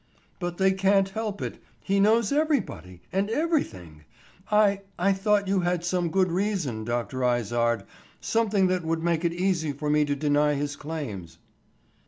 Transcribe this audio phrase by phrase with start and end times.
[0.39, 1.61] "But they can't help it.
[1.83, 4.03] He knows everybody, and everything.
[4.49, 7.23] I—I thought you had some good reason, Dr.
[7.23, 7.83] Izard,
[8.19, 11.37] something that would make it easy for me to deny his claims."